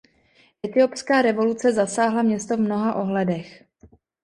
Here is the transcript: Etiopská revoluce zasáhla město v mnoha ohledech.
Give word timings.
Etiopská 0.67 1.21
revoluce 1.21 1.73
zasáhla 1.73 2.21
město 2.21 2.57
v 2.57 2.59
mnoha 2.59 2.95
ohledech. 2.95 3.65